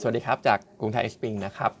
[0.00, 1.72] สวัสดีครับ จากกรุงไทย XSpring นะครับ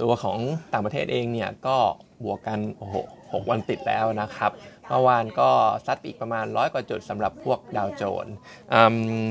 [0.00, 0.38] ตัวของ
[0.72, 1.76] ต่างประเทศเองเนี่ยก็
[2.24, 2.94] บวกกันโอ้โห
[3.30, 4.50] หลายวันติดแล้วนะครับ
[4.88, 5.50] เมื่อวานก็
[5.86, 8.34] ซัดอีกประมาณร้อยกว่าจุดสำหรับพวกดาวโจนส์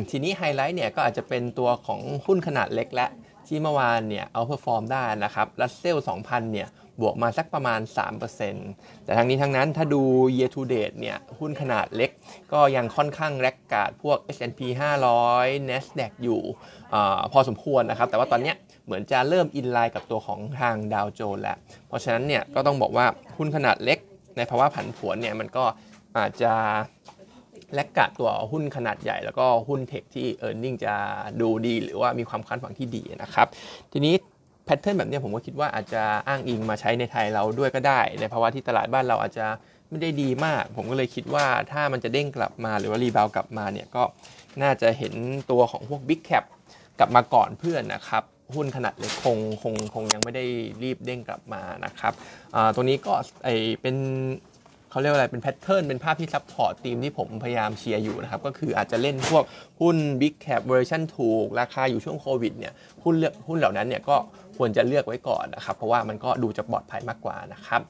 [0.10, 3.08] ทีนี้ไฮไลท์เนี่ยก็อาจจะเป็นตัวของหุ้นขนาดเล็กและ
[3.48, 6.68] ที่เมื่อวานเนี่ย outperform ได้นะครับรัสเซล2,000 เนี่ย
[7.02, 7.80] บวกมาสักประมาณ
[8.42, 10.02] 3%แต่ทั้งนี้ทั้งนั้นถ้าดู
[10.38, 12.12] year to date เนี่ย หุ้นขนาดเล็ก
[12.54, 14.60] ก็ยังค่อนข้าง laggard พวก S&P
[15.16, 16.96] 500 NASDAQ อยู่
[17.32, 18.54] พอสมควรนะครับ แต่ว่าตอนนี้
[18.86, 23.06] เหมือนจะเริ่ม in line กับตัวของทางดาวโจนส์แล้ว เพราะฉะนั้นเนี่ยก็ต้องบอกว่า
[23.38, 24.00] หุ้นขนาดเล็ก
[24.38, 25.66] ในภาวะผันผวนเนี่ยมันก็
[26.18, 26.54] อาจจะ
[27.74, 30.96] laggard ตัวหุ้นขนาดใหญ่ แล้วก็หุ้น tech ที่ e a r n i n g จะ
[31.42, 33.48] ดูดีหรือว่ามีความคาดหวังที่ดีนะครับ
[33.92, 34.14] ทีนี้
[34.66, 39.48] pattern แบบนี้ผมก็คิดว่าอาจจะอ้างอิงมาใช้ในไทยเราด้วยก็ได้ ในภาวะที่ตลาดบ้านเราอาจจะ
[39.90, 44.04] ไม่ได้ดีมาก ผมก็เลยคิดว่าถ้ามันจะเด้งกลับมาหรือว่า rebound กลับมาเนี่ยก็
[44.62, 45.14] น่าจะเห็น
[45.52, 46.44] ตัวของพวก Big Cap
[47.00, 48.24] กลับมาก่อนเพื่อนนะครับ
[48.56, 50.46] หุ้นขนาดเล็กคงคงคงยังไม่ได้
[50.84, 52.14] รีบเด้งกลับมานะครับ
[52.76, 53.50] ตรงนี้ก็ไอ
[53.82, 53.96] เป็น
[54.92, 59.44] เขาเรียกว่าอะไรเป็น pattern เป็นภาพที่ support theme ที่ผมพยายามเชียร์อยู่นะครับ ก็คืออาจจะเล่นพวก
[59.82, 63.16] หุ้น Big Cap Valuation ถูก ราคาอยู่ช่วงโควิดเนี่ยหุ้น
[63.48, 64.16] หุ้นเหล่านั้นเนี่ยก็
[64.58, 67.82] ควรจะเลือกไว้ก่อนนะครับ เพราะว่ามันก็ดูจะปลอดภัยมากกว่านะครับ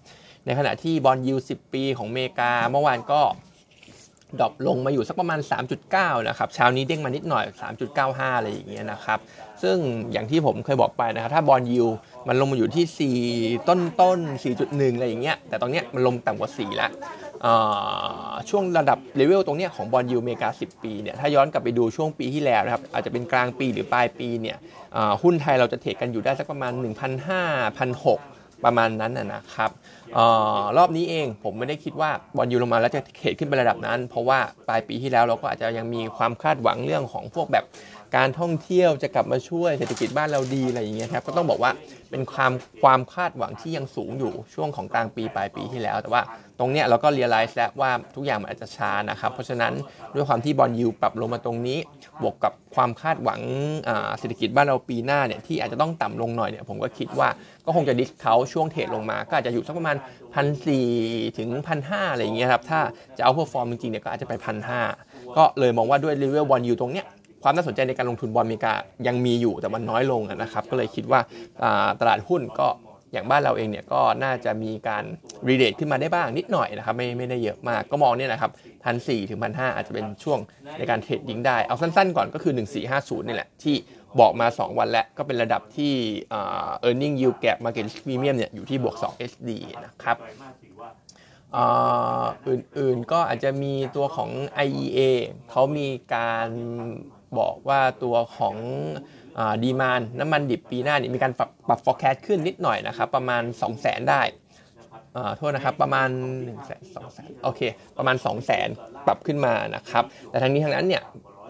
[0.46, 3.22] ในขณะที่ bond yield 10 ปีของอเมริกาเมื่อวานก็
[4.40, 5.40] drop ลงมาอยู่สักประมาณ
[5.84, 7.46] 3.9 นะครับเช้านี้เด้งมานิดหน่อย
[7.92, 9.20] 3.95 อะไรอย่างเงี้ยนะครับ
[9.64, 9.78] ซึ่ง
[10.12, 11.86] อย่างที่ผมเคยบอกไปนะครับถ้า bond yield
[12.28, 13.20] มันลงมาอยู่ที่
[13.58, 14.20] 4 ต้นต้น
[14.58, 16.92] 4.1 อะไรอย่างเงี้ยแต่ตอนเนี้ยมันลงต่ำกว่า 4 แล้ว
[18.50, 24.58] ช่วงระดับเลเวลตรงเนี้ยของ bond yield เมกา 10 ปีเนี่ยถ้าย้อนกลับไปดูช่วงปีที่แล้วนะครับอาจจะเป็นกลางปีหรือปลายปีเนี่ย
[25.24, 29.72] หุ้นไทยเราจะ trade กันอยู่ได้สักประมาณ 1,500 1,600 ประมาณนั้นนะครับ
[30.18, 30.20] อ
[30.58, 37.66] อรอบนี้เองผมไม่ได้คิดว่าบอลยูลงมาแล้วจะเขตขึ้นไประดับนั้น เพราะว่าปลายปีที่แล้วเราก็อาจจะยังมีความคาดหวังเรื่องของพวกแบบ
[38.16, 41.72] การท่องเที่ยวจะกลับมาช่วยเศรษฐกิจบ้านเราดีอะไรอย่างเงี้ยครับก็ต้องบอกว่า
[42.12, 46.22] เป็นความความคาดหวังที่ยังสูงอยู่ช่วงของกลางปีปลายปีที่แล้ว แต่ว่า
[46.60, 49.74] ตรงเนี้ยเราก็เรียลไลซ์แล้วว่าทุกอย่างมันอาจจะช้านะครับเพราะฉะนั้น
[50.16, 51.80] ด้วยความที่บอลยูปรับลงมาตรงนี้
[52.22, 53.42] บวกกับความคาดหวัง
[54.20, 57.30] เศรษฐกิจบ้านเราปีหน้าเนี่ยที่อาจจะต้องต่ำลงหน่อยเนี่ยผมก็คิดว่า
[57.66, 59.98] ก็คงจะ discount ช่วง trade ลงมา ก็อาจจะอยู่สักประมาณ
[60.34, 60.88] พันสี่
[61.38, 62.80] ถึงพันห้าอะไรอย่างเงี้ยครับถ้า
[63.18, 64.82] จะ outperform จริงๆเนี่ยก็อาจจะไปพันห้า
[65.38, 67.06] ก็เลยมองว่าด้วย level bond yield ตรงเนี้ย
[67.44, 68.74] ความน่าสนใจในการลงทุนบอลเมกา
[69.08, 71.20] ยังมีอยู่แต่มันน้อยลงนะครับก็เลยคิดว่า
[72.00, 72.68] ตลาดหุ้นก็
[73.14, 75.04] อย่างบ้านเราเองเนี่ยก็น่าจะมีการ
[75.50, 78.52] re-rate ขึ้นมาได้บ้างนิดหน่อยนะครับไม่ไม่ได้เยอะมากก็มองเนี่ยนะครับ
[78.84, 80.40] พันสี่ถึงพันห้าอาจจะเป็นช่วง
[80.78, 82.54] ในการ trading ได้ เอาสั้นๆก่อนก็คือ
[82.90, 83.76] 1450นี่แหละ ที่
[84.20, 85.94] บอกมา 2 วันแล้ว ก็เป็นระดับที่
[86.88, 89.50] earning yield gap market premium เนี่ยอยู่ที่บวก2 SD
[89.86, 90.18] นะครับ
[92.48, 94.30] อื่นๆก็อาจจะมีตัวของ
[94.66, 95.00] IEA
[95.52, 96.50] เขามีการ
[97.40, 98.56] บอกว่าตัวของ
[99.64, 104.22] ดีมานน้ำมันดิบปีหน้านี่มีการปรับปรับ forecast ขึ้นนิดหน่อยนะครับ ประมาณ 2 0 0 0 0 0ได้
[105.38, 107.62] โทษนะครับประมาณ1นึ่งแสนสองแสนโอเค
[107.98, 111.04] ประมาณ 2 0 0 0 0 0ปรับขึ้นมานะครับ แต่ทางนี้ทางนั้นเนี่ย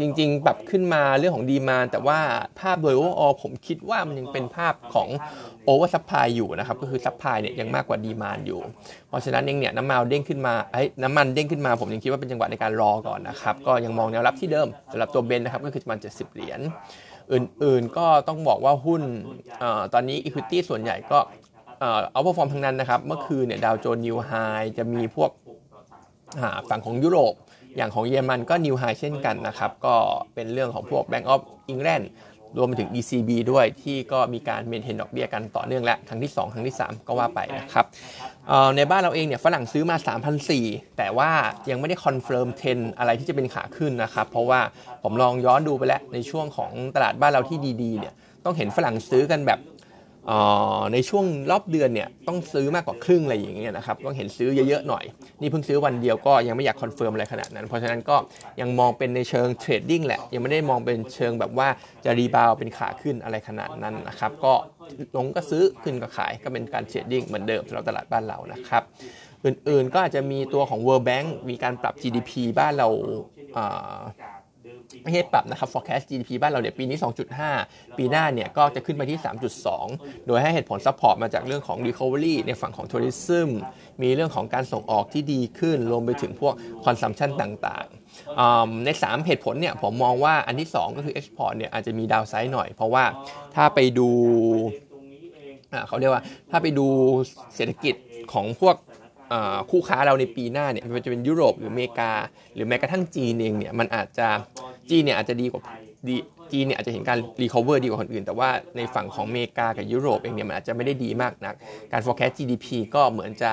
[0.04, 2.20] จริง ๆ ปรับขึ้นมาเรื่องของดีมาแต่ว่า
[2.60, 5.08] ภาพโดยโออผมคิดว่ามันยังเป็นภาพของ
[5.66, 8.60] โอเวอร์ซัพพลายอยู่นะครับ ก็คือซัพพลายเนี่ยยังมากกว่าดีมานอยู่
[9.08, 16.60] เพราะฉะนั้นเองเนี่ยน้ำมันเด้งขึ้นมาไอ้น้ำมันเด้งขึ้นมา ผมยังคิดว่าเป็นจังหวะในการรอก่อนนะครับ ก็ยังมองแนวรับที่เดิมสำหรับตัวเบนนะครับก็คือประมาณ70 เหรียญ
[17.34, 19.02] อื่นๆก็ต้องบอกว่าหุ้น
[19.94, 21.20] ตอนนี้ Equity ส่วนใหญ่ก็
[22.12, 24.32] outperform ทั้งนั้นนะครับ เมื่อคืนเนี่ยดาวโจนส์ new high
[24.78, 25.30] จะมีพวก
[26.69, 27.34] ฝั่งของยุโรป
[27.78, 29.96] อย่างของเยอรมันก็ new high เช่นกันนะครับ ก็
[30.34, 32.06] เป็นเรื่องของพวก Bank of England
[32.58, 37.86] รวมไปถึง ECB ด้วยที่ก็มีการ maintain ดอกเบี้ยกันต่อเนื่องและครั้งที่ 2 ครั้งที่ 3 ก็ว่าไปนะครับ
[38.75, 39.96] ในบ้านเราเองเนี่ยฝรั่งซื้อมา
[40.47, 41.31] 3,400แต่ว่า
[41.70, 44.62] ยังไม่ได้ confirm trend อะไรที่จะเป็นขาขึ้นนะครับ เพราะว่า
[45.03, 48.14] ผมลองย้อนดูไปแล้วในช่วงของตลาดบ้านเราที่ดีๆเนี่ย
[48.46, 49.59] ต้องเห็นฝรั่งซื้อกันแบบ
[50.94, 55.04] ในช่วงรอบเดือนเนี่ยต้องซื้อมากกว่าครึ่งอะไรอย่างเงี้ยนะครับต้องเห็นซื้อเยอะๆหน่อย
[55.42, 58.16] นี่เพิ่งซื้อวันเดียวก็ยังไม่อยาก confirm อะไรขนาดนั้น เพราะฉะนั้นก็
[58.62, 61.68] ยังมองเป็นในเชิง trading แหละ ยังไม่ได้มองเป็นเชิงแบบว่า
[62.06, 64.53] จะ rebound เป็นขาขึ้นอะไรขนาดนั้นนะครับก็
[65.16, 68.84] ลงก็ซื้อขึ้นก็ขายก็เป็นการ trading เหมือนเดิมสำหรับตลาดบ้านเรานะครับ
[69.46, 72.88] อื่นๆก็อาจจะมีตัวของ World Bank มีการปรับ GDP บ้านเรา
[75.03, 76.97] ไม่ใช่ปรับนะครับ forecast GDP บ้านเราเนี่ยปีนี้
[77.47, 79.20] 2.5 ปีหน้าเนี่ยก็จะขึ้นไปที่
[79.73, 83.49] 3.2 โดยให้เหตุผล support มาจากเรื่องของ recovery ในฝั่งของ tourism
[84.02, 86.53] มีเรื่องของการส่งออกที่ดีขึ้น รวมไปถึงพวก
[86.85, 93.03] consumption ต่างๆ ใน 3 เหตุผลเนี่ยผมมองว่าอันที่ 2 ก็คือ export เนี่ยอาจจะมีดาวไซด์หน่อย เพราะว่า
[93.55, 94.09] ถ้าไปดู
[95.87, 96.87] เขาเรียกว่าถ้าไปดู
[97.55, 97.96] เศรษฐกิจ
[98.34, 98.76] ของพวก
[99.72, 102.11] คู่ค้าเราในปีหน้าเนี่ยมันจะเป็นยุโรปหรืออเมริกา
[102.53, 104.28] หรือแม้กระทั่งจีนเองเนี่ยมันอาจจะ
[104.91, 105.64] จีนเนี่ยอาจจะดีกว่า
[106.08, 106.17] ดี
[106.52, 111.56] จีนเนี่ยอาจจะเห็นการ recover ดีกว่าคนอื่น แต่ว่าในฝั่งของอเมริกากับยุโรปเองเนี่ยมันอาจจะไม่ได้ดีมากนัก
[111.92, 112.66] การ forecast GDP
[112.96, 113.52] ก็เหมือนจะ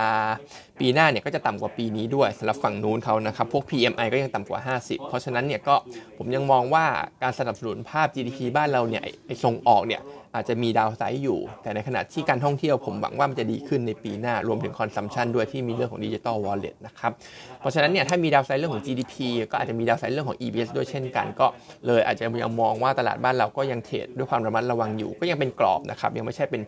[0.81, 5.75] ปีหน้าเนี่ยก็จะต่ำกว่าปีนี้ด้วยสำหรับฝั่งนู้นเขานะครับ พวก PMI ก็ยังต่ำกว่า 50 เพราะฉะนั้นเนี่ยก็
[6.19, 6.85] ผมยังมองว่า
[7.23, 10.03] การสนับสนุนภาพ GDP บ้านเราเนี่ยไอ้ส่งออกเนี่ย
[10.35, 17.13] อาจจะมี downside อยู่ แต่ในขณะที่การท่องเที่ยวผมหวังว่ามันจะดีขึ้นในปีหน้ารวมถึง consumption ด้วยที่มีเรื่องของ digital wallet นะครับ
[17.61, 19.15] เพราะฉะนั้นเนี่ยถ้ามี downside เรื่องของ GDP
[19.51, 21.47] ก็อาจจะมี downside เรื่องของ EPS ด้วยเช่นกันก็
[21.87, 26.63] เลยอาจจะยังมองว่าตลาดบ้านเราก็ยัง trade ด้วยความระมัดระวังอยู่ ก็ยังเป็นกรอบนะครับยังไม่ใช่เป็น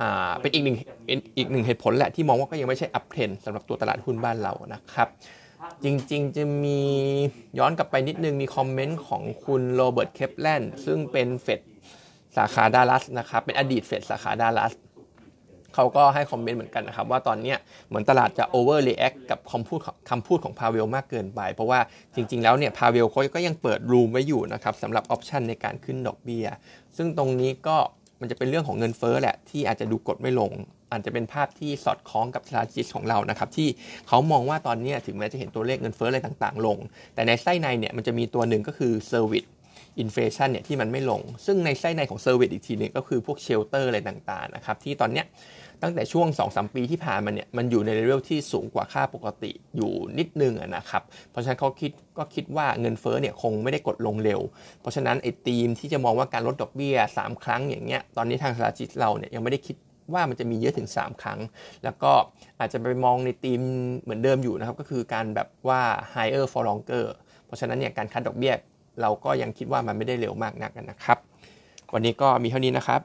[0.00, 0.76] อ่าเป็นอีกหนึ่ง
[1.38, 5.08] อีกหนึ่งเหตุผลแหละที่มองว่าก็ยังไม่ใช่ uptrend สำหรับตัวตลาดหุ้นบ้านเรานะครับ
[5.84, 6.80] จริงๆ จะมี
[7.58, 11.60] ย้อนกลับไปนิดนึงมี comment ของคุณ Robert Kaplan ซึ่งเป็นเฟด
[12.36, 14.72] สาขาดัลลัสนะครับเป็นอดีตเฟดสาขาดัลลัส
[15.76, 17.54] เขาก็ให้ comment เหมือนกันนะครับว่าตอนนี้
[17.88, 19.80] เหมือนตลาดจะ overreact กับคำพูด
[20.10, 21.80] คำพูดของพาเวลมากเกินไป เพราะว่า
[22.14, 26.46] จริง ๆ แล้วเนี่ยพาเวลเขาก็ยังเปิด room ไว้อยู่นะครับสำหรับ option ในการขึ้นดอกเบี้ย
[26.96, 27.76] ซึ่งตรงนี้ก็
[28.20, 30.52] มันจะเป็นเรื่องของเงินเฟ้อแหละที่อาจจะดูกดไม่ลง
[30.92, 33.68] อาจจะเป็นภาพที่สอดคล้องกับ s t r a t e g i s ของเรานะครับที่
[34.08, 36.78] เขามองว่าตอนนี้ถึงแม้จะเห็นตัวเลขเงินเฟ้ออะไรต่างๆ ลง
[37.14, 39.48] แต่ในไส้ในเนี่ยมันจะมีตัวหนึ่งก็คือ Service
[40.00, 45.26] อินเฟชันเนี่ยที่มันไม่ลง ซึ่งในไส้ในของ service อีกทีนึงก็คือพวก shelter อะไรต่างๆนะครับที่ตอนเนี้ย
[45.82, 54.40] ตั้งแต่ช่วง 2-3 ปีที่ผ่านมาเนี่ยมันอยู่ในเลเวลที่สูงกว่าค่าปกติอยู่นิดนึงนะครับ เพราะฉะนั้นเขาคิดก็คิดว่าเงินเฟ้อเนี่ยคงไม่ได้กดลงเร็ว
[54.80, 59.76] เพราะฉะนั้นไอ้ธีมที่จะมองว่าการลดดอกเบี้ย 3 ครั้งอย่างเงี้ยตอนนี้ทาง strategist เราเนี่ยยังไม่ได้คิด
[60.12, 61.40] ว่ามันจะมีเยอะถึง 3 ครั้ง
[61.84, 62.12] แล้วก็
[62.60, 63.60] อาจจะไปมองในธีม
[64.02, 65.80] เหมือนเดิมอยู่นะครับก็คือการแบบว่า
[66.14, 67.06] higher for longer
[67.46, 68.54] เพราะฉะนั้นเนี่ยการ cut ดอกเบี้ย
[69.00, 71.18] เราก็ยังคิดว่ามันไม่ได้เร็วมากนักนะครับ
[71.94, 73.00] วันนี้ก็มีเท่านี้นะครับ